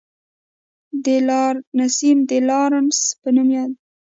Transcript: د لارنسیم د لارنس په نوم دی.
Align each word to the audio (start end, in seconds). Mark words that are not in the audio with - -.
د 1.05 1.07
لارنسیم 1.29 2.17
د 2.29 2.31
لارنس 2.49 2.97
په 3.21 3.29
نوم 3.35 3.47
دی. 3.55 3.71